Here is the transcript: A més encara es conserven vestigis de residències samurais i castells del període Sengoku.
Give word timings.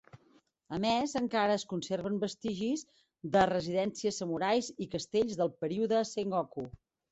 A 0.77 0.77
més 0.85 1.11
encara 1.19 1.57
es 1.57 1.65
conserven 1.73 2.17
vestigis 2.23 2.83
de 3.37 3.45
residències 3.53 4.19
samurais 4.25 4.73
i 4.87 4.91
castells 4.97 5.41
del 5.45 5.55
període 5.63 6.05
Sengoku. 6.17 6.69